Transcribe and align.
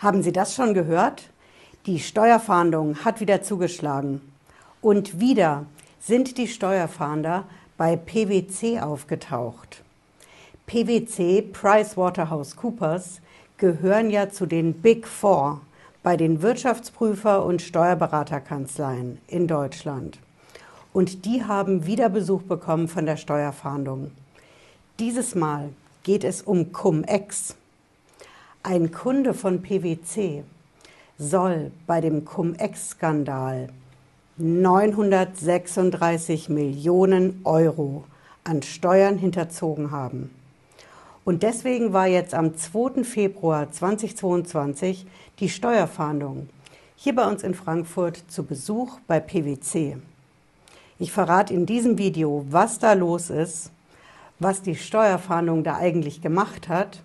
Haben 0.00 0.22
Sie 0.22 0.32
das 0.32 0.54
schon 0.54 0.72
gehört? 0.72 1.28
Die 1.84 1.98
Steuerfahndung 1.98 3.04
hat 3.04 3.20
wieder 3.20 3.42
zugeschlagen. 3.42 4.22
Und 4.80 5.20
wieder 5.20 5.66
sind 6.00 6.38
die 6.38 6.48
Steuerfahnder 6.48 7.44
bei 7.76 7.96
PwC 7.96 8.80
aufgetaucht. 8.80 9.82
PwC, 10.66 11.42
PricewaterhouseCoopers, 11.42 13.20
gehören 13.58 14.08
ja 14.08 14.30
zu 14.30 14.46
den 14.46 14.72
Big 14.72 15.06
Four 15.06 15.60
bei 16.02 16.16
den 16.16 16.40
Wirtschaftsprüfer- 16.40 17.44
und 17.44 17.60
Steuerberaterkanzleien 17.60 19.18
in 19.26 19.46
Deutschland. 19.46 20.18
Und 20.94 21.26
die 21.26 21.44
haben 21.44 21.84
wieder 21.84 22.08
Besuch 22.08 22.40
bekommen 22.44 22.88
von 22.88 23.04
der 23.04 23.18
Steuerfahndung. 23.18 24.12
Dieses 24.98 25.34
Mal 25.34 25.68
geht 26.04 26.24
es 26.24 26.40
um 26.40 26.72
Cum-Ex. 26.72 27.54
Ein 28.62 28.92
Kunde 28.92 29.32
von 29.32 29.62
PwC 29.62 30.44
soll 31.16 31.72
bei 31.86 32.02
dem 32.02 32.26
Cum-Ex-Skandal 32.26 33.68
936 34.36 36.50
Millionen 36.50 37.40
Euro 37.44 38.04
an 38.44 38.62
Steuern 38.62 39.16
hinterzogen 39.16 39.92
haben. 39.92 40.30
Und 41.24 41.42
deswegen 41.42 41.94
war 41.94 42.06
jetzt 42.06 42.34
am 42.34 42.54
2. 42.54 43.02
Februar 43.02 43.72
2022 43.72 45.06
die 45.38 45.48
Steuerfahndung 45.48 46.50
hier 46.96 47.14
bei 47.14 47.26
uns 47.26 47.42
in 47.42 47.54
Frankfurt 47.54 48.24
zu 48.28 48.44
Besuch 48.44 48.98
bei 49.06 49.20
PwC. 49.20 49.96
Ich 50.98 51.12
verrate 51.12 51.54
in 51.54 51.64
diesem 51.64 51.96
Video, 51.96 52.44
was 52.50 52.78
da 52.78 52.92
los 52.92 53.30
ist, 53.30 53.70
was 54.38 54.60
die 54.60 54.76
Steuerfahndung 54.76 55.64
da 55.64 55.76
eigentlich 55.76 56.20
gemacht 56.20 56.68
hat 56.68 57.00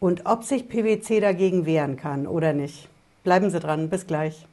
und 0.00 0.24
ob 0.24 0.44
sich 0.44 0.68
PwC 0.68 1.20
dagegen 1.20 1.66
wehren 1.66 1.96
kann 1.96 2.26
oder 2.26 2.54
nicht. 2.54 2.88
Bleiben 3.22 3.50
Sie 3.50 3.60
dran, 3.60 3.90
bis 3.90 4.06
gleich. 4.06 4.46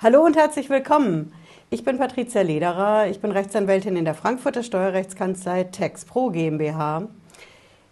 Hallo 0.00 0.22
und 0.22 0.36
herzlich 0.36 0.68
willkommen. 0.68 1.32
Ich 1.70 1.82
bin 1.82 1.96
Patricia 1.96 2.42
Lederer, 2.42 3.06
ich 3.06 3.20
bin 3.20 3.30
Rechtsanwältin 3.30 3.96
in 3.96 4.04
der 4.04 4.14
Frankfurter 4.14 4.62
Steuerrechtskanzlei 4.62 5.64
TexPro 5.64 6.30
GmbH. 6.30 7.08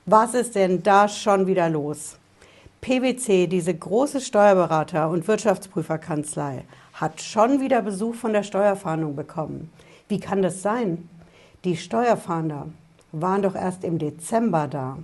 Was 0.05 0.35
ist 0.35 0.57
denn 0.57 0.83
da 0.83 1.09
schon 1.09 1.47
wieder 1.47 1.71
los? 1.71 2.19
PwC, 2.83 3.47
diese 3.47 3.73
große 3.73 4.21
Steuerberater- 4.21 5.09
und 5.09 5.27
Wirtschaftsprüferkanzlei, 5.27 6.65
hat 7.03 7.21
schon 7.21 7.61
wieder 7.61 7.83
Besuch 7.83 8.15
von 8.15 8.33
der 8.33 8.45
Steuerfahndung 8.45 9.17
bekommen. 9.17 9.73
Wie 10.07 10.21
kann 10.21 10.41
das 10.41 10.63
sein? 10.63 11.09
Die 11.65 11.77
Steuerfahnder 11.77 12.69
waren 13.11 13.43
doch 13.43 13.57
erst 13.57 13.83
im 13.83 13.99
Dezember 13.99 14.69
da. 14.69 14.99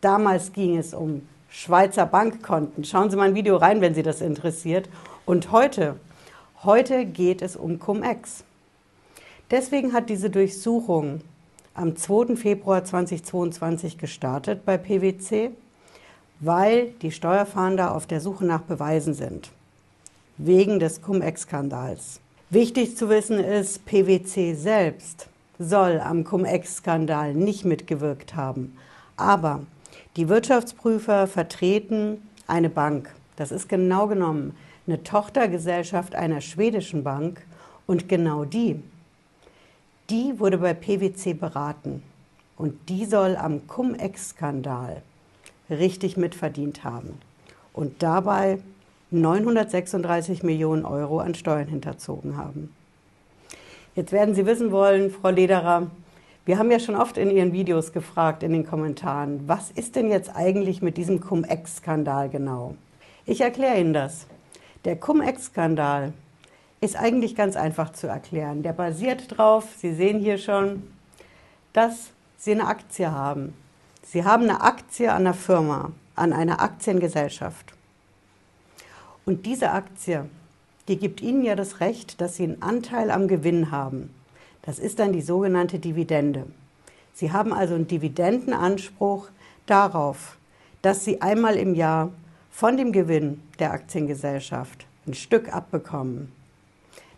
Damals 0.00 0.52
ging 0.52 0.76
es 0.76 0.92
um 0.92 1.22
Schweizer 1.48 2.06
Bankkonten. 2.06 2.82
Schauen 2.82 3.08
Sie 3.08 3.16
mal 3.16 3.28
ein 3.28 3.36
Video 3.36 3.56
rein, 3.56 3.80
wenn 3.80 3.94
Sie 3.94 4.02
das 4.02 4.20
interessiert. 4.20 4.88
Und 5.24 5.52
heute, 5.52 5.94
heute 6.64 7.04
geht 7.04 7.40
es 7.40 7.54
um 7.54 7.78
Cum-Ex. 7.78 8.42
Deswegen 9.48 9.92
hat 9.92 10.10
diese 10.10 10.28
Durchsuchung 10.28 11.20
am 11.72 11.94
2. 11.94 12.34
Februar 12.34 12.82
2022 12.82 13.96
gestartet 13.96 14.64
bei 14.64 14.76
PwC, 14.76 15.52
weil 16.40 16.88
die 17.00 17.12
Steuerfahnder 17.12 17.94
auf 17.94 18.08
der 18.08 18.20
Suche 18.20 18.44
nach 18.44 18.62
Beweisen 18.62 19.14
sind 19.14 19.52
wegen 20.44 20.80
des 20.80 21.00
Cum-Ex-Skandals. 21.02 22.20
Wichtig 22.50 22.96
zu 22.96 23.08
wissen 23.08 23.38
ist, 23.38 23.86
PwC 23.86 24.54
selbst 24.54 25.28
soll 25.58 26.00
am 26.00 26.24
Cum-Ex-Skandal 26.24 27.34
nicht 27.34 27.64
mitgewirkt 27.64 28.34
haben. 28.34 28.76
Aber 29.16 29.60
die 30.16 30.28
Wirtschaftsprüfer 30.28 31.28
vertreten 31.28 32.28
eine 32.48 32.68
Bank. 32.68 33.14
Das 33.36 33.52
ist 33.52 33.68
genau 33.68 34.08
genommen 34.08 34.56
eine 34.86 35.04
Tochtergesellschaft 35.04 36.16
einer 36.16 36.40
schwedischen 36.40 37.04
Bank. 37.04 37.46
Und 37.86 38.08
genau 38.08 38.44
die, 38.44 38.82
die 40.10 40.38
wurde 40.40 40.58
bei 40.58 40.74
PwC 40.74 41.34
beraten. 41.34 42.02
Und 42.56 42.88
die 42.88 43.04
soll 43.04 43.36
am 43.36 43.66
Cum-Ex-Skandal 43.68 45.02
richtig 45.70 46.16
mitverdient 46.16 46.82
haben. 46.82 47.18
Und 47.72 48.02
dabei 48.02 48.58
936 49.12 50.42
Millionen 50.42 50.84
Euro 50.84 51.20
an 51.20 51.34
Steuern 51.34 51.68
hinterzogen 51.68 52.36
haben. 52.36 52.74
Jetzt 53.94 54.12
werden 54.12 54.34
Sie 54.34 54.46
wissen 54.46 54.72
wollen, 54.72 55.10
Frau 55.10 55.30
Lederer, 55.30 55.88
wir 56.44 56.58
haben 56.58 56.70
ja 56.70 56.80
schon 56.80 56.96
oft 56.96 57.18
in 57.18 57.30
Ihren 57.30 57.52
Videos 57.52 57.92
gefragt, 57.92 58.42
in 58.42 58.52
den 58.52 58.66
Kommentaren, 58.66 59.46
was 59.46 59.70
ist 59.70 59.94
denn 59.94 60.10
jetzt 60.10 60.34
eigentlich 60.34 60.82
mit 60.82 60.96
diesem 60.96 61.20
Cum-Ex-Skandal 61.20 62.30
genau? 62.30 62.74
Ich 63.26 63.40
erkläre 63.40 63.78
Ihnen 63.78 63.92
das. 63.92 64.26
Der 64.84 64.96
Cum-Ex-Skandal 64.96 66.12
ist 66.80 66.96
eigentlich 66.96 67.36
ganz 67.36 67.54
einfach 67.54 67.92
zu 67.92 68.08
erklären. 68.08 68.64
Der 68.64 68.72
basiert 68.72 69.30
darauf, 69.30 69.68
Sie 69.76 69.94
sehen 69.94 70.18
hier 70.18 70.38
schon, 70.38 70.82
dass 71.72 72.10
Sie 72.38 72.52
eine 72.52 72.66
Aktie 72.66 73.12
haben. 73.12 73.54
Sie 74.02 74.24
haben 74.24 74.42
eine 74.42 74.62
Aktie 74.62 75.12
an 75.12 75.22
einer 75.22 75.34
Firma, 75.34 75.92
an 76.16 76.32
einer 76.32 76.60
Aktiengesellschaft. 76.60 77.72
Und 79.24 79.46
diese 79.46 79.70
Aktie, 79.70 80.28
die 80.88 80.96
gibt 80.96 81.20
Ihnen 81.20 81.44
ja 81.44 81.54
das 81.54 81.80
Recht, 81.80 82.20
dass 82.20 82.36
Sie 82.36 82.44
einen 82.44 82.62
Anteil 82.62 83.10
am 83.10 83.28
Gewinn 83.28 83.70
haben. 83.70 84.12
Das 84.62 84.78
ist 84.78 84.98
dann 84.98 85.12
die 85.12 85.22
sogenannte 85.22 85.78
Dividende. 85.78 86.46
Sie 87.14 87.32
haben 87.32 87.52
also 87.52 87.74
einen 87.74 87.86
Dividendenanspruch 87.86 89.28
darauf, 89.66 90.36
dass 90.82 91.04
Sie 91.04 91.22
einmal 91.22 91.56
im 91.56 91.74
Jahr 91.74 92.10
von 92.50 92.76
dem 92.76 92.92
Gewinn 92.92 93.40
der 93.58 93.72
Aktiengesellschaft 93.72 94.86
ein 95.06 95.14
Stück 95.14 95.52
abbekommen. 95.52 96.32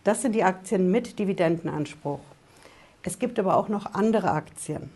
Das 0.04 0.20
sind 0.20 0.34
die 0.34 0.44
Aktien 0.44 0.90
mit 0.90 1.18
Dividendenanspruch. 1.18 2.20
Es 3.02 3.18
gibt 3.18 3.38
aber 3.38 3.56
auch 3.56 3.68
noch 3.68 3.94
andere 3.94 4.30
Aktien. 4.30 4.90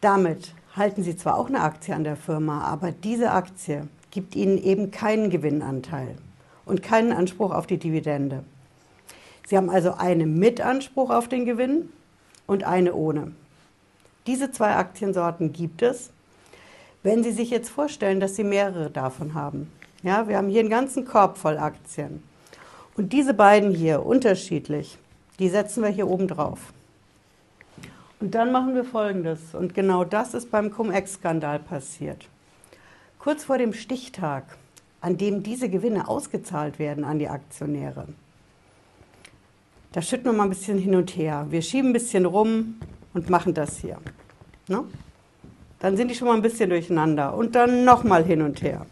Damit 0.00 0.54
halten 0.76 1.02
Sie 1.02 1.16
zwar 1.16 1.38
auch 1.38 1.48
eine 1.48 1.60
Aktie 1.60 1.94
an 1.94 2.04
der 2.04 2.16
Firma, 2.16 2.62
aber 2.62 2.92
diese 2.92 3.30
Aktie 3.30 3.88
gibt 4.14 4.36
ihnen 4.36 4.62
eben 4.62 4.92
keinen 4.92 5.28
Gewinnanteil 5.28 6.14
und 6.64 6.82
keinen 6.82 7.12
Anspruch 7.12 7.50
auf 7.50 7.66
die 7.66 7.78
Dividende. 7.78 8.44
Sie 9.46 9.56
haben 9.56 9.68
also 9.68 9.94
einen 9.94 10.38
Mitanspruch 10.38 11.10
auf 11.10 11.28
den 11.28 11.44
Gewinn 11.44 11.90
und 12.46 12.64
eine 12.64 12.94
ohne. 12.94 13.32
Diese 14.26 14.52
zwei 14.52 14.76
Aktiensorten 14.76 15.52
gibt 15.52 15.82
es. 15.82 16.10
Wenn 17.02 17.22
Sie 17.22 17.32
sich 17.32 17.50
jetzt 17.50 17.68
vorstellen, 17.68 18.20
dass 18.20 18.36
Sie 18.36 18.44
mehrere 18.44 18.88
davon 18.88 19.34
haben. 19.34 19.70
Ja, 20.02 20.28
wir 20.28 20.38
haben 20.38 20.48
hier 20.48 20.60
einen 20.60 20.70
ganzen 20.70 21.04
Korb 21.04 21.36
voll 21.36 21.58
Aktien. 21.58 22.22
Und 22.96 23.12
diese 23.12 23.34
beiden 23.34 23.74
hier, 23.74 24.06
unterschiedlich, 24.06 24.96
die 25.38 25.48
setzen 25.48 25.82
wir 25.82 25.90
hier 25.90 26.08
oben 26.08 26.28
drauf. 26.28 26.72
Und 28.20 28.34
dann 28.34 28.52
machen 28.52 28.74
wir 28.74 28.84
Folgendes. 28.84 29.54
Und 29.54 29.74
genau 29.74 30.04
das 30.04 30.32
ist 30.32 30.50
beim 30.50 30.70
Cum-Ex-Skandal 30.70 31.58
passiert. 31.58 32.28
Kurz 33.24 33.44
vor 33.44 33.56
dem 33.56 33.72
Stichtag, 33.72 34.44
an 35.00 35.16
dem 35.16 35.42
diese 35.42 35.70
Gewinne 35.70 36.08
ausgezahlt 36.08 36.78
werden 36.78 37.04
an 37.04 37.18
die 37.18 37.30
Aktionäre, 37.30 38.06
da 39.92 40.02
schütten 40.02 40.26
wir 40.26 40.34
mal 40.34 40.42
ein 40.42 40.50
bisschen 40.50 40.76
hin 40.76 40.94
und 40.94 41.16
her. 41.16 41.46
Wir 41.48 41.62
schieben 41.62 41.88
ein 41.88 41.92
bisschen 41.94 42.26
rum 42.26 42.74
und 43.14 43.30
machen 43.30 43.54
das 43.54 43.78
hier. 43.78 43.96
Ne? 44.68 44.84
Dann 45.78 45.96
sind 45.96 46.08
die 46.08 46.14
schon 46.14 46.28
mal 46.28 46.34
ein 46.34 46.42
bisschen 46.42 46.68
durcheinander 46.68 47.34
und 47.34 47.54
dann 47.54 47.86
nochmal 47.86 48.24
hin 48.24 48.42
und 48.42 48.60
her. 48.60 48.84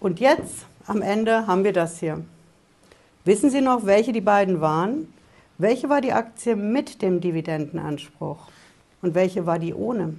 Und 0.00 0.18
jetzt 0.18 0.64
am 0.86 1.02
Ende 1.02 1.46
haben 1.46 1.62
wir 1.62 1.74
das 1.74 2.00
hier. 2.00 2.24
Wissen 3.26 3.50
Sie 3.50 3.60
noch, 3.60 3.84
welche 3.84 4.12
die 4.12 4.22
beiden 4.22 4.62
waren? 4.62 5.12
Welche 5.58 5.90
war 5.90 6.00
die 6.00 6.14
Aktie 6.14 6.56
mit 6.56 7.02
dem 7.02 7.20
Dividendenanspruch 7.20 8.48
und 9.02 9.14
welche 9.14 9.44
war 9.44 9.58
die 9.58 9.74
ohne? 9.74 10.14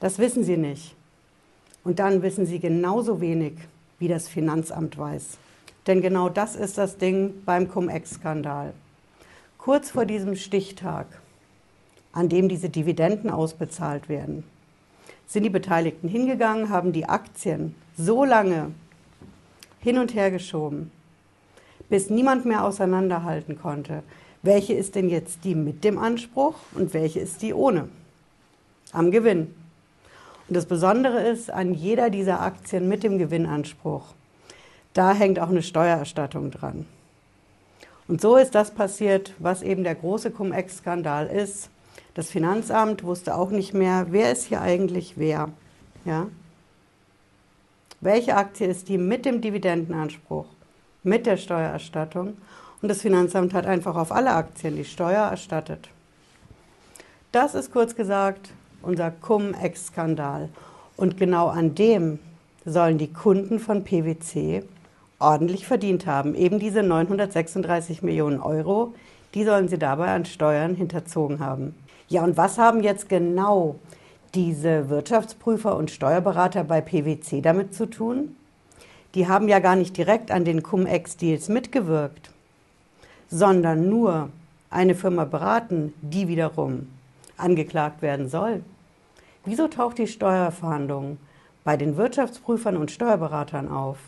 Das 0.00 0.18
wissen 0.18 0.44
Sie 0.44 0.56
nicht. 0.56 0.94
Und 1.84 1.98
dann 1.98 2.22
wissen 2.22 2.46
Sie 2.46 2.58
genauso 2.58 3.20
wenig, 3.20 3.54
wie 3.98 4.08
das 4.08 4.28
Finanzamt 4.28 4.98
weiß. 4.98 5.38
Denn 5.86 6.02
genau 6.02 6.28
das 6.28 6.54
ist 6.54 6.78
das 6.78 6.98
Ding 6.98 7.42
beim 7.44 7.68
Cum-Ex-Skandal. 7.68 8.74
Kurz 9.56 9.90
vor 9.90 10.04
diesem 10.04 10.36
Stichtag, 10.36 11.06
an 12.12 12.28
dem 12.28 12.48
diese 12.48 12.68
Dividenden 12.68 13.30
ausbezahlt 13.30 14.08
werden, 14.08 14.44
sind 15.26 15.42
die 15.42 15.50
Beteiligten 15.50 16.08
hingegangen, 16.08 16.68
haben 16.68 16.92
die 16.92 17.06
Aktien 17.06 17.74
so 17.96 18.24
lange 18.24 18.72
hin 19.80 19.98
und 19.98 20.14
her 20.14 20.30
geschoben, 20.30 20.90
bis 21.88 22.10
niemand 22.10 22.44
mehr 22.44 22.64
auseinanderhalten 22.64 23.58
konnte, 23.58 24.02
welche 24.42 24.74
ist 24.74 24.94
denn 24.94 25.08
jetzt 25.08 25.44
die 25.44 25.54
mit 25.54 25.84
dem 25.84 25.98
Anspruch 25.98 26.54
und 26.74 26.94
welche 26.94 27.20
ist 27.20 27.42
die 27.42 27.52
ohne 27.52 27.88
am 28.92 29.10
Gewinn. 29.10 29.54
Und 30.48 30.54
das 30.54 30.66
Besondere 30.66 31.20
ist, 31.28 31.50
an 31.50 31.74
jeder 31.74 32.08
dieser 32.08 32.40
Aktien 32.40 32.88
mit 32.88 33.02
dem 33.02 33.18
Gewinnanspruch, 33.18 34.14
da 34.94 35.12
hängt 35.12 35.38
auch 35.38 35.50
eine 35.50 35.62
Steuererstattung 35.62 36.50
dran. 36.50 36.86
Und 38.08 38.22
so 38.22 38.36
ist 38.36 38.54
das 38.54 38.70
passiert, 38.70 39.34
was 39.38 39.62
eben 39.62 39.84
der 39.84 39.94
große 39.94 40.30
Cum-Ex-Skandal 40.30 41.26
ist. 41.26 41.68
Das 42.14 42.30
Finanzamt 42.30 43.04
wusste 43.04 43.36
auch 43.36 43.50
nicht 43.50 43.74
mehr, 43.74 44.06
wer 44.08 44.32
ist 44.32 44.44
hier 44.44 44.62
eigentlich 44.62 45.14
wer. 45.16 45.50
Ja? 46.06 46.28
Welche 48.00 48.34
Aktie 48.34 48.66
ist 48.66 48.88
die 48.88 48.96
mit 48.96 49.26
dem 49.26 49.42
Dividendenanspruch, 49.42 50.46
mit 51.02 51.26
der 51.26 51.36
Steuererstattung? 51.36 52.38
Und 52.80 52.88
das 52.88 53.02
Finanzamt 53.02 53.52
hat 53.52 53.66
einfach 53.66 53.96
auf 53.96 54.10
alle 54.10 54.30
Aktien 54.30 54.76
die 54.76 54.84
Steuer 54.84 55.24
erstattet. 55.24 55.90
Das 57.32 57.54
ist 57.54 57.72
kurz 57.72 57.94
gesagt 57.94 58.50
unser 58.82 59.10
Cum-Ex-Skandal. 59.10 60.48
Und 60.96 61.16
genau 61.16 61.48
an 61.48 61.74
dem 61.74 62.18
sollen 62.64 62.98
die 62.98 63.12
Kunden 63.12 63.58
von 63.58 63.84
PwC 63.84 64.64
ordentlich 65.18 65.66
verdient 65.66 66.06
haben. 66.06 66.34
Eben 66.34 66.58
diese 66.58 66.82
936 66.82 68.02
Millionen 68.02 68.40
Euro, 68.40 68.94
die 69.34 69.44
sollen 69.44 69.68
sie 69.68 69.78
dabei 69.78 70.08
an 70.08 70.24
Steuern 70.24 70.74
hinterzogen 70.74 71.40
haben. 71.40 71.74
Ja, 72.08 72.24
und 72.24 72.36
was 72.36 72.58
haben 72.58 72.82
jetzt 72.82 73.08
genau 73.08 73.76
diese 74.34 74.88
Wirtschaftsprüfer 74.88 75.76
und 75.76 75.90
Steuerberater 75.90 76.64
bei 76.64 76.80
PwC 76.80 77.40
damit 77.40 77.74
zu 77.74 77.86
tun? 77.86 78.36
Die 79.14 79.26
haben 79.26 79.48
ja 79.48 79.58
gar 79.58 79.76
nicht 79.76 79.96
direkt 79.96 80.30
an 80.30 80.44
den 80.44 80.62
Cum-Ex-Deals 80.62 81.48
mitgewirkt, 81.48 82.30
sondern 83.30 83.88
nur 83.88 84.28
eine 84.70 84.94
Firma 84.94 85.24
beraten, 85.24 85.94
die 86.02 86.28
wiederum 86.28 86.88
angeklagt 87.38 88.02
werden 88.02 88.28
soll. 88.28 88.62
Wieso 89.44 89.68
taucht 89.68 89.98
die 89.98 90.06
Steuerfahndung 90.06 91.18
bei 91.64 91.76
den 91.76 91.96
Wirtschaftsprüfern 91.96 92.76
und 92.76 92.90
Steuerberatern 92.90 93.68
auf? 93.68 93.98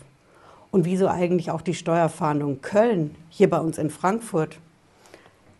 Und 0.71 0.85
wieso 0.85 1.07
eigentlich 1.07 1.51
auch 1.51 1.61
die 1.61 1.73
Steuerfahndung 1.73 2.61
Köln, 2.61 3.15
hier 3.29 3.49
bei 3.49 3.59
uns 3.59 3.77
in 3.77 3.89
Frankfurt? 3.89 4.57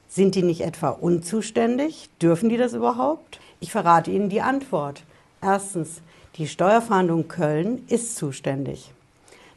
Sind 0.07 0.35
die 0.35 0.43
nicht 0.43 0.61
etwa 0.61 0.89
unzuständig? 0.89 2.09
Dürfen 2.21 2.49
die 2.49 2.57
das 2.57 2.73
überhaupt? 2.73 3.39
Ich 3.59 3.71
verrate 3.71 4.11
Ihnen 4.11 4.29
die 4.29 4.41
Antwort. 4.41 5.03
Erstens, 5.41 6.01
die 6.35 6.47
Steuerfahndung 6.47 7.27
Köln 7.27 7.83
ist 7.87 8.15
zuständig. 8.15 8.93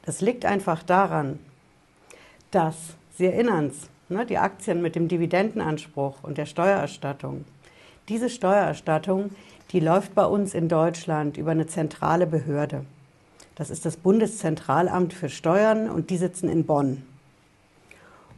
Das 0.05 0.21
liegt 0.21 0.45
einfach 0.45 0.83
daran, 0.83 1.39
dass, 2.51 2.77
Sie 3.17 3.27
erinnern 3.27 3.67
es, 3.69 3.89
ne, 4.09 4.27
die 4.27 4.39
Aktien 4.39 4.83
mit 4.83 4.97
dem 4.97 5.09
Dividendenanspruch 5.09 6.17
und 6.23 6.39
der 6.39 6.47
Steuererstattung, 6.47 7.45
diese 8.09 8.29
Steuererstattung, 8.29 9.31
die 9.73 9.81
läuft 9.81 10.15
bei 10.15 10.25
uns 10.25 10.55
in 10.55 10.69
Deutschland 10.69 11.37
über 11.37 11.53
eine 11.53 11.67
zentrale 11.67 12.27
Behörde. 12.27 12.85
Das 13.55 13.71
ist 13.71 13.87
das 13.87 13.97
Bundeszentralamt 13.97 15.13
für 15.13 15.29
Steuern 15.29 15.89
und 15.89 16.11
die 16.11 16.17
sitzen 16.17 16.49
in 16.49 16.67
Bonn. 16.67 17.03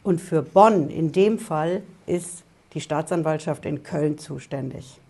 Und 0.02 0.20
für 0.20 0.42
Bonn 0.42 0.88
in 0.88 1.10
dem 1.10 1.38
Fall 1.38 1.82
ist 2.06 2.44
die 2.74 2.80
Staatsanwaltschaft 2.80 3.64
in 3.66 3.82
Köln 3.82 4.18
zuständig. 4.18 5.00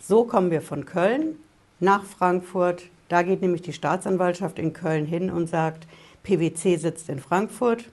So 0.00 0.24
kommen 0.24 0.50
wir 0.50 0.62
von 0.62 0.86
Köln 0.86 1.36
nach 1.78 2.04
Frankfurt. 2.04 2.84
Da 3.08 3.22
geht 3.22 3.42
nämlich 3.42 3.62
die 3.62 3.72
Staatsanwaltschaft 3.72 4.58
in 4.58 4.72
Köln 4.72 5.06
hin 5.06 5.30
und 5.30 5.48
sagt, 5.48 5.86
PwC 6.24 6.76
sitzt 6.76 7.08
in 7.08 7.20
Frankfurt. 7.20 7.84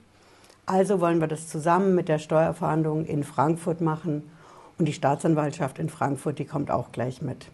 Also 0.66 1.00
wollen 1.00 1.20
wir 1.20 1.28
das 1.28 1.48
zusammen 1.48 1.94
mit 1.94 2.08
der 2.08 2.20
Steuerverhandlung 2.20 3.06
in 3.06 3.24
Frankfurt 3.24 3.82
machen 3.82 4.24
und 4.78 4.86
die 4.86 4.94
Staatsanwaltschaft 4.94 5.80
in 5.80 5.90
Frankfurt, 5.90 6.40
die 6.40 6.46
kommt 6.46 6.72
auch 6.72 6.92
gleich 6.92 7.22
mit. 7.22 7.48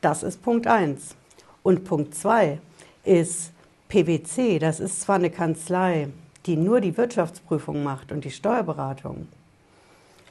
Das 0.00 0.22
ist 0.22 0.42
Punkt 0.42 0.66
1. 0.66 1.16
Und 1.62 1.84
Punkt 1.84 2.14
2 2.14 2.58
ist 3.04 3.52
PwC, 3.88 4.58
das 4.58 4.80
ist 4.80 5.02
zwar 5.02 5.16
eine 5.16 5.30
Kanzlei, 5.30 6.08
die 6.46 6.56
nur 6.56 6.80
die 6.80 6.96
Wirtschaftsprüfung 6.96 7.82
macht 7.82 8.12
und 8.12 8.24
die 8.24 8.30
Steuerberatung 8.30 9.28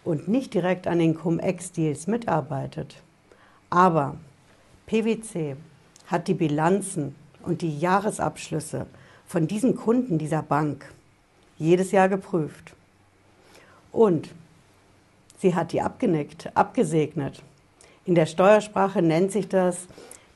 und 0.03 0.27
nicht 0.27 0.53
direkt 0.53 0.87
an 0.87 0.99
den 0.99 1.15
Cum-Ex-Deals 1.15 2.07
mitarbeitet, 2.07 2.95
aber 3.69 4.15
PwC 4.87 5.55
hat 6.07 6.27
die 6.27 6.33
Bilanzen 6.33 7.15
und 7.43 7.61
die 7.61 7.77
Jahresabschlüsse 7.79 8.87
von 9.27 9.47
diesen 9.47 9.75
Kunden 9.75 10.17
dieser 10.17 10.41
Bank 10.41 10.91
jedes 11.57 11.91
Jahr 11.91 12.09
geprüft. 12.09 12.73
Und 13.91 14.29
Sie 15.39 15.55
hat 15.55 15.71
die 15.71 15.81
abgenickt, 15.81 16.55
abgesegnet. 16.55 17.41
In 18.05 18.13
der 18.13 18.25
Steuersprache 18.25 19.01
nennt 19.01 19.31
sich 19.31 19.47
das, 19.47 19.87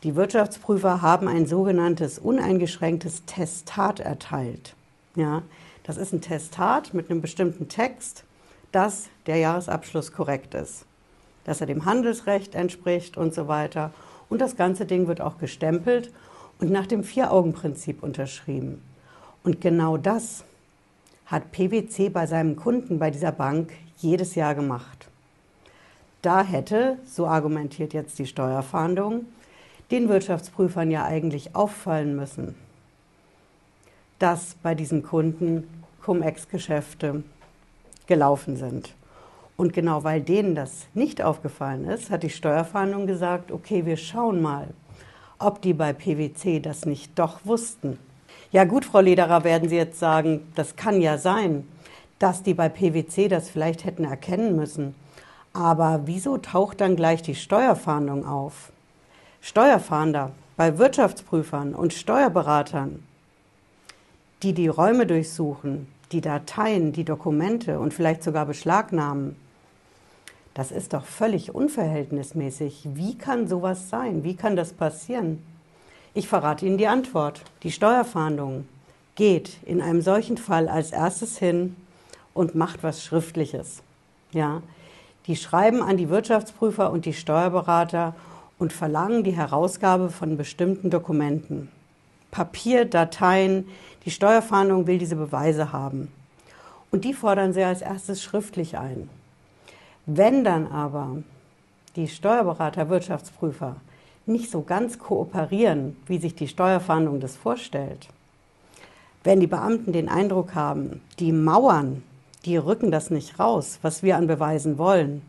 die 0.04 0.16
Wirtschaftsprüfer 0.16 1.02
haben 1.02 1.28
ein 1.28 1.46
sogenanntes 1.46 2.20
uneingeschränktes 2.20 3.26
Testat 3.26 4.00
erteilt. 4.00 4.76
Ja, 5.16 5.44
das 5.84 5.98
ist 5.98 6.14
ein 6.14 6.22
Testat 6.22 6.94
mit 6.94 7.10
einem 7.10 7.22
bestimmten 7.22 7.68
Text, 7.68 8.24
dass 8.72 9.10
der 9.28 9.38
Jahresabschluss 9.38 10.14
korrekt 10.14 10.54
ist, 10.54 10.86
dass 11.44 11.62
er 11.62 11.68
dem 11.68 11.86
Handelsrecht 11.86 12.56
entspricht 12.56 13.18
und 13.18 13.34
so 13.34 13.48
weiter. 13.48 13.92
Und 14.30 14.40
das 14.40 14.56
ganze 14.56 14.86
Ding 14.86 15.08
wird 15.08 15.20
auch 15.20 15.38
gestempelt 15.38 16.12
und 16.60 16.72
nach 16.72 16.88
dem 16.88 17.04
Vier-Augen-Prinzip 17.04 18.04
unterschrieben. 18.04 18.82
Und 19.44 19.60
genau 19.60 19.98
das 19.98 20.46
hat 21.26 21.52
PwC 21.52 22.10
bei 22.10 22.26
seinem 22.26 22.56
Kunden 22.56 23.00
bei 23.00 23.12
dieser 23.12 23.34
Bank 23.34 23.74
jedes 24.04 24.36
Jahr 24.36 24.56
gemacht. 24.56 25.08
Da 26.22 26.44
hätte, 26.44 26.98
so 27.06 27.28
argumentiert 27.28 27.94
jetzt 27.94 28.18
die 28.20 28.28
Steuerfahndung, 28.28 29.26
den 29.92 30.08
Wirtschaftsprüfern 30.10 30.90
ja 30.90 31.04
eigentlich 31.04 31.56
auffallen 31.56 32.16
müssen, 32.16 32.56
dass 34.20 34.56
bei 34.64 34.74
diesen 34.74 35.04
Kunden 35.04 35.68
Cum-Ex-Geschäfte 36.02 37.24
gelaufen 38.08 38.56
sind. 38.56 38.94
Und 39.58 39.74
genau 39.74 40.04
weil 40.04 40.22
denen 40.22 40.56
das 40.56 40.88
nicht 40.94 41.22
aufgefallen 41.22 41.86
ist, 41.86 42.10
hat 42.10 42.24
die 42.24 42.30
Steuerfahndung 42.30 43.06
gesagt, 43.06 43.52
okay, 43.52 43.86
wir 43.86 43.98
schauen 43.98 44.42
mal, 44.42 44.68
ob 45.40 45.62
die 45.62 45.74
bei 45.74 45.94
PwC 45.94 46.60
das 46.60 46.86
nicht 46.86 47.18
doch 47.20 47.42
wussten. 47.44 48.00
Ja 48.52 48.64
gut, 48.64 48.86
Frau 48.86 49.00
Lederer, 49.00 49.44
werden 49.44 49.70
Sie 49.70 49.76
jetzt 49.76 50.00
sagen, 50.00 50.48
das 50.56 50.76
kann 50.76 51.02
ja 51.02 51.18
sein 51.18 51.68
dass 52.24 52.42
die 52.42 52.54
bei 52.54 52.70
PwC 52.70 53.28
das 53.28 53.50
vielleicht 53.50 53.84
hätten 53.84 54.06
erkennen 54.06 54.56
müssen. 54.56 54.96
Aber 55.52 56.04
wieso 56.06 56.38
taucht 56.38 56.80
dann 56.80 56.96
gleich 56.96 57.22
die 57.22 57.36
Steuerfahndung 57.36 58.26
auf? 58.26 58.72
Steuerfahnder 59.42 60.32
bei 60.56 60.78
Wirtschaftsprüfern 60.78 61.76
und 61.76 61.94
Steuerberatern, 61.94 63.04
die 64.42 64.54
die 64.54 64.70
Räume 64.70 65.06
durchsuchen, 65.06 65.90
die 66.14 66.22
Dateien, 66.22 66.94
die 66.94 67.04
Dokumente 67.04 67.78
und 67.78 67.94
vielleicht 67.94 68.24
sogar 68.24 68.46
beschlagnahmen. 68.46 69.36
Das 70.54 70.72
ist 70.72 70.94
doch 70.94 71.04
völlig 71.04 71.54
unverhältnismäßig. 71.54 72.88
Wie 72.94 73.18
kann 73.18 73.50
sowas 73.50 73.90
sein? 73.90 74.24
Wie 74.24 74.38
kann 74.38 74.56
das 74.56 74.72
passieren? 74.72 75.44
Ich 76.14 76.30
verrate 76.30 76.66
Ihnen 76.66 76.78
die 76.78 76.88
Antwort. 76.88 77.42
Die 77.64 77.72
Steuerfahndung 77.72 78.66
geht 79.16 79.58
in 79.66 79.82
einem 79.82 80.02
solchen 80.02 80.38
Fall 80.38 80.70
als 80.70 80.94
erstes 80.94 81.38
hin 81.38 81.76
und 82.34 82.56
macht 82.56 82.84
was 82.84 83.04
Schriftliches. 83.04 83.82
Ja, 84.32 84.62
die 85.28 85.36
schreiben 85.36 85.82
an 85.82 85.98
die 85.98 86.10
Wirtschaftsprüfer 86.10 86.92
und 86.92 87.06
die 87.06 87.14
Steuerberater 87.14 88.16
und 88.60 88.74
verlangen 88.74 89.24
die 89.24 89.32
Herausgabe 89.32 90.10
von 90.10 90.38
bestimmten 90.38 90.90
Dokumenten. 90.90 91.70
Papier, 92.32 92.86
Dateien, 92.86 93.68
die 94.06 94.12
Steuerfahndung 94.12 94.88
will 94.88 94.98
diese 94.98 95.16
Beweise 95.16 95.72
haben. 95.72 96.12
Und 96.92 97.06
die 97.06 97.14
fordern 97.14 97.54
sie 97.54 97.64
als 97.64 97.82
erstes 97.82 98.22
schriftlich 98.22 98.78
ein. 98.78 99.10
Wenn 100.06 100.44
dann 100.44 100.68
aber 100.68 101.24
die 101.96 102.08
Steuerberater, 102.08 102.90
Wirtschaftsprüfer 102.90 103.78
nicht 104.26 104.50
so 104.50 104.62
ganz 104.62 105.00
kooperieren, 105.00 105.96
wie 106.08 106.18
sich 106.18 106.36
die 106.36 106.48
Steuerfahndung 106.48 107.20
das 107.20 107.36
vorstellt, 107.36 108.08
wenn 109.24 109.40
die 109.40 109.48
Beamten 109.48 109.94
den 109.94 110.10
Eindruck 110.10 110.56
haben, 110.56 111.02
die 111.20 111.32
mauern 111.32 112.04
die 112.46 112.58
rücken 112.58 112.92
das 112.92 113.10
nicht 113.10 113.40
raus, 113.40 113.80
was 113.82 114.04
wir 114.04 114.18
an 114.18 114.28
Beweisen 114.28 114.78
wollen, 114.78 115.22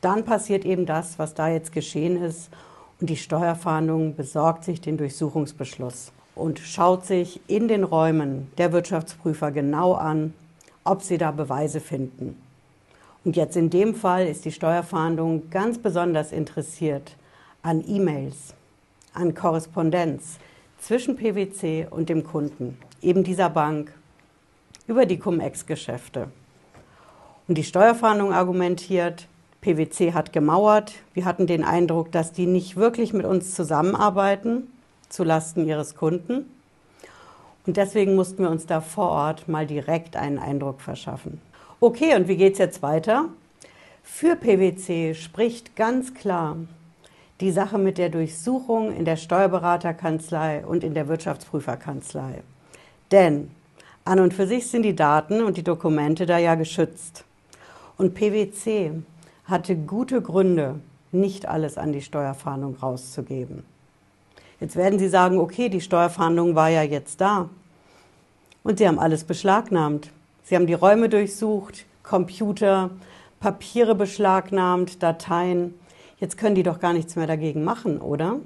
dann 0.00 0.24
passiert 0.24 0.64
eben 0.64 0.86
das, 0.86 1.18
was 1.18 1.34
da 1.34 1.48
jetzt 1.48 1.72
geschehen 1.72 2.22
ist. 2.22 2.50
Und 3.00 3.10
die 3.10 3.16
Steuerfahndung 3.16 4.14
besorgt 4.14 4.64
sich 4.64 4.80
den 4.80 4.96
Durchsuchungsbeschluss 4.96 6.12
und 6.34 6.58
schaut 6.58 7.06
sich 7.06 7.40
in 7.48 7.68
den 7.68 7.84
Räumen 7.84 8.50
der 8.58 8.72
Wirtschaftsprüfer 8.72 9.50
genau 9.50 9.94
an, 9.94 10.34
ob 10.84 11.02
sie 11.02 11.18
da 11.18 11.30
Beweise 11.30 11.80
finden. 11.80 12.36
Und 13.24 13.36
jetzt 13.36 13.56
in 13.56 13.68
dem 13.68 13.94
Fall 13.94 14.26
ist 14.26 14.44
die 14.44 14.52
Steuerfahndung 14.52 15.50
ganz 15.50 15.78
besonders 15.78 16.32
interessiert 16.32 17.16
an 17.62 17.84
E-Mails, 17.86 18.54
an 19.12 19.34
Korrespondenz 19.34 20.38
zwischen 20.78 21.16
PwC 21.16 21.86
und 21.90 22.08
dem 22.08 22.24
Kunden, 22.24 22.78
eben 23.02 23.22
dieser 23.22 23.50
Bank 23.50 23.92
über 24.90 25.06
die 25.06 25.18
Cum-Ex-Geschäfte. 25.18 26.28
Und 27.46 27.56
die 27.56 27.64
Steuerfahndung 27.64 28.32
argumentiert, 28.32 29.28
PwC 29.60 30.12
hat 30.14 30.32
gemauert. 30.32 30.94
Wir 31.14 31.24
hatten 31.24 31.46
den 31.46 31.64
Eindruck, 31.64 32.10
dass 32.10 32.32
die 32.32 32.46
nicht 32.46 32.76
wirklich 32.76 33.12
mit 33.12 33.24
uns 33.24 33.54
zusammenarbeiten, 33.54 34.66
zulasten 35.08 35.66
ihres 35.66 35.94
Kunden. 35.94 36.50
Und 37.66 37.76
deswegen 37.76 38.16
mussten 38.16 38.42
wir 38.42 38.50
uns 38.50 38.66
da 38.66 38.80
vor 38.80 39.10
Ort 39.10 39.48
mal 39.48 39.66
direkt 39.66 40.16
einen 40.16 40.38
Eindruck 40.38 40.80
verschaffen. 40.80 41.40
Okay, 41.78 42.16
und 42.16 42.26
wie 42.26 42.36
geht 42.36 42.54
es 42.54 42.58
jetzt 42.58 42.82
weiter? 42.82 43.28
Für 44.02 44.34
PwC 44.34 45.14
spricht 45.14 45.76
ganz 45.76 46.14
klar 46.14 46.56
die 47.40 47.52
Sache 47.52 47.78
mit 47.78 47.96
der 47.96 48.08
Durchsuchung 48.08 48.94
in 48.94 49.04
der 49.04 49.16
Steuerberaterkanzlei 49.16 50.64
und 50.66 50.82
in 50.82 50.94
der 50.94 51.06
Wirtschaftsprüferkanzlei. 51.06 52.42
Denn 53.12 53.50
an 54.04 54.20
und 54.20 54.34
für 54.34 54.46
sich 54.46 54.68
sind 54.68 54.82
die 54.82 54.96
Daten 54.96 55.42
und 55.42 55.56
die 55.56 55.62
Dokumente 55.62 56.26
da 56.26 56.38
ja 56.38 56.54
geschützt. 56.54 57.24
Und 57.96 58.14
PwC 58.14 58.92
hatte 59.44 59.76
gute 59.76 60.22
Gründe, 60.22 60.80
nicht 61.12 61.46
alles 61.46 61.76
an 61.76 61.92
die 61.92 62.02
Steuerfahndung 62.02 62.76
rauszugeben. 62.76 63.64
Jetzt 64.60 64.76
werden 64.76 64.98
Sie 64.98 65.08
sagen, 65.08 65.38
okay, 65.38 65.68
die 65.68 65.80
Steuerfahndung 65.80 66.54
war 66.54 66.68
ja 66.68 66.82
jetzt 66.82 67.20
da. 67.20 67.48
Und 68.62 68.78
Sie 68.78 68.86
haben 68.86 68.98
alles 68.98 69.24
beschlagnahmt. 69.24 70.10
Sie 70.44 70.54
haben 70.54 70.66
die 70.66 70.74
Räume 70.74 71.08
durchsucht, 71.08 71.86
Computer, 72.02 72.90
Papiere 73.40 73.94
beschlagnahmt, 73.94 75.02
Dateien. 75.02 75.74
Jetzt 76.18 76.36
können 76.36 76.54
die 76.54 76.62
doch 76.62 76.78
gar 76.78 76.92
nichts 76.92 77.16
mehr 77.16 77.26
dagegen 77.26 77.64
machen, 77.64 78.00
oder? 78.00 78.36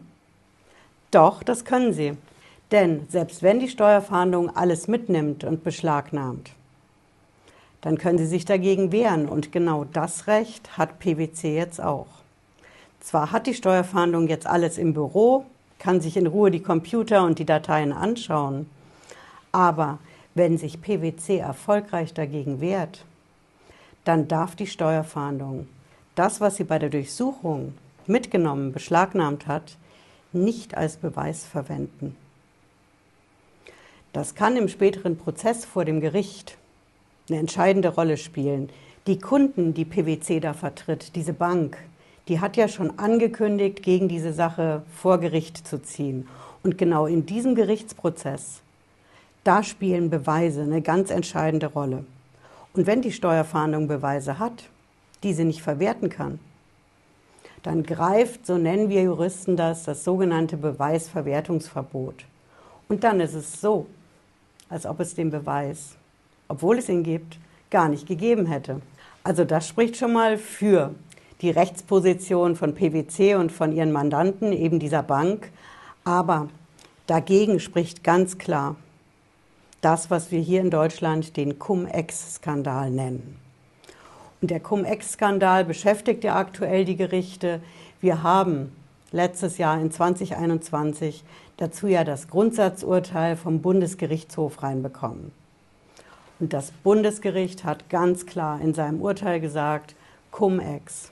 Doch, 1.10 1.42
das 1.42 1.64
können 1.64 1.92
sie. 1.92 2.16
Denn 2.74 3.06
selbst 3.08 3.44
wenn 3.44 3.60
die 3.60 3.68
Steuerfahndung 3.68 4.50
alles 4.56 4.88
mitnimmt 4.88 5.44
und 5.44 5.62
beschlagnahmt, 5.62 6.50
dann 7.82 7.98
können 7.98 8.18
sie 8.18 8.26
sich 8.26 8.44
dagegen 8.44 8.90
wehren. 8.90 9.28
Und 9.28 9.52
genau 9.52 9.84
das 9.84 10.26
Recht 10.26 10.76
hat 10.76 10.98
PwC 10.98 11.54
jetzt 11.54 11.80
auch. 11.80 12.08
Zwar 12.98 13.30
hat 13.30 13.46
die 13.46 13.54
Steuerfahndung 13.54 14.26
jetzt 14.26 14.48
alles 14.48 14.76
im 14.76 14.92
Büro, 14.92 15.44
kann 15.78 16.00
sich 16.00 16.16
in 16.16 16.26
Ruhe 16.26 16.50
die 16.50 16.62
Computer 16.62 17.22
und 17.22 17.38
die 17.38 17.44
Dateien 17.44 17.92
anschauen, 17.92 18.68
aber 19.52 20.00
wenn 20.34 20.58
sich 20.58 20.82
PwC 20.82 21.38
erfolgreich 21.38 22.12
dagegen 22.12 22.60
wehrt, 22.60 23.04
dann 24.04 24.26
darf 24.26 24.56
die 24.56 24.66
Steuerfahndung 24.66 25.68
das, 26.16 26.40
was 26.40 26.56
sie 26.56 26.64
bei 26.64 26.80
der 26.80 26.90
Durchsuchung 26.90 27.74
mitgenommen, 28.08 28.72
beschlagnahmt 28.72 29.46
hat, 29.46 29.76
nicht 30.32 30.76
als 30.76 30.96
Beweis 30.96 31.44
verwenden. 31.44 32.16
Das 34.14 34.36
kann 34.36 34.56
im 34.56 34.68
späteren 34.68 35.18
Prozess 35.18 35.64
vor 35.64 35.84
dem 35.84 36.00
Gericht 36.00 36.56
eine 37.28 37.40
entscheidende 37.40 37.88
Rolle 37.88 38.16
spielen. 38.16 38.70
Die 39.08 39.18
Kunden, 39.18 39.74
die 39.74 39.84
PwC 39.84 40.38
da 40.38 40.54
vertritt, 40.54 41.16
diese 41.16 41.32
Bank, 41.32 41.76
die 42.28 42.38
hat 42.38 42.56
ja 42.56 42.68
schon 42.68 42.96
angekündigt, 43.00 43.82
gegen 43.82 44.06
diese 44.06 44.32
Sache 44.32 44.84
vor 44.94 45.18
Gericht 45.18 45.66
zu 45.66 45.82
ziehen. 45.82 46.28
Und 46.62 46.78
genau 46.78 47.06
in 47.06 47.26
diesem 47.26 47.56
Gerichtsprozess, 47.56 48.60
da 49.42 49.64
spielen 49.64 50.10
Beweise 50.10 50.62
eine 50.62 50.80
ganz 50.80 51.10
entscheidende 51.10 51.66
Rolle. 51.66 52.04
Und 52.72 52.86
wenn 52.86 53.02
die 53.02 53.10
Steuerfahndung 53.10 53.88
Beweise 53.88 54.38
hat, 54.38 54.62
die 55.24 55.34
sie 55.34 55.44
nicht 55.44 55.60
verwerten 55.60 56.08
kann, 56.08 56.38
dann 57.64 57.82
greift, 57.82 58.46
so 58.46 58.58
nennen 58.58 58.90
wir 58.90 59.02
Juristen 59.02 59.56
das, 59.56 59.82
das 59.82 60.04
sogenannte 60.04 60.56
Beweisverwertungsverbot. 60.56 62.26
Und 62.88 63.02
dann 63.02 63.18
ist 63.18 63.34
es 63.34 63.60
so, 63.60 63.86
als 64.68 64.86
ob 64.86 65.00
es 65.00 65.14
den 65.14 65.30
Beweis, 65.30 65.96
obwohl 66.48 66.78
es 66.78 66.88
ihn 66.88 67.02
gibt, 67.02 67.38
gar 67.70 67.88
nicht 67.88 68.06
gegeben 68.06 68.46
hätte. 68.46 68.80
Also 69.22 69.44
das 69.44 69.66
spricht 69.66 69.96
schon 69.96 70.12
mal 70.12 70.38
für 70.38 70.94
die 71.40 71.50
Rechtsposition 71.50 72.56
von 72.56 72.74
PwC 72.74 73.34
und 73.34 73.52
von 73.52 73.72
ihren 73.72 73.92
Mandanten, 73.92 74.52
eben 74.52 74.78
dieser 74.78 75.02
Bank. 75.02 75.50
Aber 76.04 76.48
dagegen 77.06 77.60
spricht 77.60 78.04
ganz 78.04 78.38
klar 78.38 78.76
das, 79.80 80.10
was 80.10 80.30
wir 80.30 80.40
hier 80.40 80.60
in 80.60 80.70
Deutschland 80.70 81.36
den 81.36 81.58
Cum-Ex-Skandal 81.58 82.90
nennen. 82.90 83.36
Und 84.40 84.50
der 84.50 84.60
Cum-Ex-Skandal 84.60 85.64
beschäftigt 85.64 86.24
ja 86.24 86.36
aktuell 86.36 86.84
die 86.84 86.96
Gerichte. 86.96 87.60
Wir 88.00 88.22
haben 88.22 88.72
letztes 89.14 89.56
Jahr 89.56 89.80
in 89.80 89.90
2021 89.90 91.24
dazu 91.56 91.86
ja 91.86 92.04
das 92.04 92.28
Grundsatzurteil 92.28 93.36
vom 93.36 93.62
Bundesgerichtshof 93.62 94.62
reinbekommen. 94.62 95.32
Und 96.40 96.52
das 96.52 96.72
Bundesgericht 96.82 97.64
hat 97.64 97.88
ganz 97.88 98.26
klar 98.26 98.60
in 98.60 98.74
seinem 98.74 99.00
Urteil 99.00 99.40
gesagt, 99.40 99.94
Cum-Ex 100.32 101.10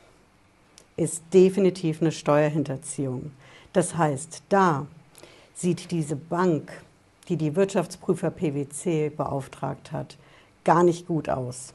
ist 0.97 1.23
definitiv 1.33 2.03
eine 2.03 2.13
Steuerhinterziehung. 2.13 3.31
Das 3.73 3.97
heißt, 3.97 4.43
da 4.51 4.87
sieht 5.55 5.91
diese 5.91 6.17
Bank 6.17 6.73
die 7.29 7.37
die 7.37 7.57
Wirtschaftsprüfer 7.57 8.31
PwC 8.31 9.11
beauftragt 9.11 9.93
hat, 9.93 10.17
gar 10.65 10.83
nicht 10.83 11.07
gut 11.07 11.29
aus. 11.29 11.75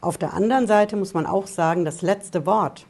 Auf 0.00 0.18
der 0.18 0.34
anderen 0.34 0.66
Seite 0.66 0.96
muss 0.96 1.14
man 1.14 1.26
auch 1.26 1.46
sagen, 1.46 1.84
das 1.84 2.02
letzte 2.02 2.46
Wort 2.46 2.86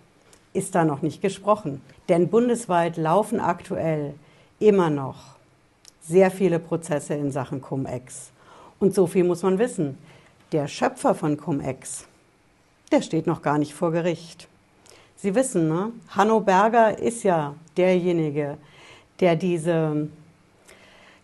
ist 0.52 0.74
da 0.74 0.84
noch 0.84 1.02
nicht 1.02 1.22
gesprochen. 1.22 1.80
Denn 2.08 2.28
bundesweit 2.28 2.96
laufen 2.96 3.40
aktuell 3.40 4.14
immer 4.58 4.90
noch 4.90 5.34
sehr 6.02 6.30
viele 6.30 6.58
Prozesse 6.58 7.14
in 7.14 7.30
Sachen 7.30 7.60
Cum-Ex. 7.60 8.30
Und 8.78 8.94
so 8.94 9.06
viel 9.06 9.24
muss 9.24 9.42
man 9.42 9.58
wissen. 9.58 9.96
Der 10.52 10.68
Schöpfer 10.68 11.14
von 11.14 11.36
Cum-Ex, 11.36 12.06
der 12.92 13.00
steht 13.00 13.26
noch 13.26 13.42
gar 13.42 13.58
nicht 13.58 13.74
vor 13.74 13.92
Gericht. 13.92 14.48
Sie 15.16 15.34
wissen, 15.34 15.68
ne? 15.68 15.92
Hanno 16.10 16.40
Berger 16.40 16.98
ist 16.98 17.22
ja 17.22 17.54
derjenige, 17.76 18.58
der 19.20 19.36
diese 19.36 20.08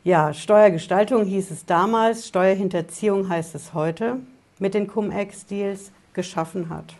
ja, 0.02 0.32
Steuergestaltung 0.32 1.26
hieß 1.26 1.50
es 1.50 1.66
damals, 1.66 2.26
Steuerhinterziehung 2.26 3.28
heißt 3.28 3.54
es 3.54 3.74
heute, 3.74 4.16
mit 4.58 4.72
den 4.72 4.86
Cum-Ex-Deals 4.86 5.92
geschaffen 6.14 6.70
hat. 6.70 6.94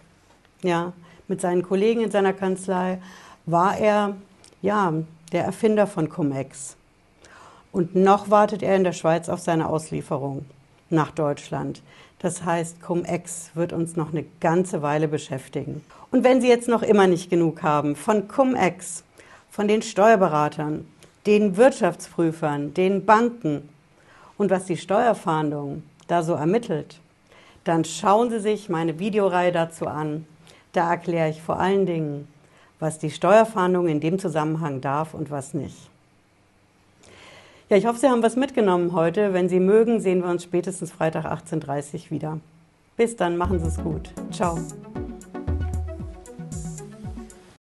Ja, 0.63 0.93
mit 1.27 1.41
seinen 1.41 1.63
Kollegen 1.63 2.03
in 2.03 2.11
seiner 2.11 2.35
Kanzlei 2.35 2.99
war 3.51 3.79
er 3.79 4.17
ja, 4.63 4.93
der 5.33 5.45
Erfinder 5.45 5.87
von 5.87 6.09
Cum-Ex. 6.09 6.77
Und 7.73 7.95
noch 7.95 8.31
wartet 8.31 8.63
er 8.63 8.77
in 8.77 8.85
der 8.85 8.93
Schweiz 8.93 9.29
auf 9.29 9.41
seine 9.41 9.69
Auslieferung 9.69 10.45
nach 10.91 11.13
Deutschland. 11.13 11.83
Das 12.19 12.45
heißt, 12.45 12.83
Cum-Ex 12.83 13.53
wird 13.55 13.73
uns 13.73 13.97
noch 13.97 14.13
eine 14.13 14.25
ganze 14.41 14.83
Weile 14.83 15.09
beschäftigen. 15.09 15.83
Und 16.11 16.25
wenn 16.25 16.41
Sie 16.41 16.49
jetzt 16.49 16.69
noch 16.69 16.83
immer 16.83 17.07
nicht 17.07 17.31
genug 17.31 17.63
haben 17.63 17.97
von 17.97 18.29
Cum-Ex, 18.29 19.05
von 19.51 19.69
den 19.69 19.83
Steuerberatern, 19.83 20.87
den 21.27 21.57
Wirtschaftsprüfern, 21.57 22.75
den 22.75 23.07
Banken 23.07 23.69
und 24.37 24.51
was 24.51 24.67
die 24.67 24.77
Steuerfahndung 24.77 25.83
da 26.09 26.23
so 26.23 26.35
ermittelt, 26.35 27.01
dann 27.65 27.85
schauen 27.85 28.31
Sie 28.31 28.41
sich 28.41 28.69
meine 28.69 28.99
Videoreihe 28.99 29.53
dazu 29.53 29.87
an. 29.87 30.27
Da 30.73 30.91
erkläre 30.91 31.31
ich 31.31 31.41
vor 31.41 31.59
allen 31.59 31.87
Dingen, 31.87 32.29
was 32.81 32.99
die 32.99 33.11
Steuerfahndung 33.11 33.87
in 33.87 34.01
dem 34.01 34.19
Zusammenhang 34.19 34.81
darf 34.81 35.15
und 35.15 35.31
was 35.31 35.55
nicht. 35.55 35.77
Ja, 37.69 37.77
ich 37.77 37.87
hoffe, 37.87 38.01
Sie 38.01 38.09
haben 38.09 38.23
was 38.23 38.35
mitgenommen 38.35 38.95
heute. 38.95 39.33
Wenn 39.33 39.49
Sie 39.49 39.61
mögen, 39.61 40.01
sehen 40.01 40.23
wir 40.23 40.31
uns 40.31 40.43
spätestens 40.43 40.91
Freitag 40.91 41.25
18.30 41.27 41.95
Uhr 42.07 42.11
wieder. 42.11 42.41
Bis 42.97 43.15
dann, 43.15 43.37
machen 43.37 43.61
Sie 43.61 43.67
es 43.67 43.79
gut. 43.79 44.11
Ciao. 44.33 44.59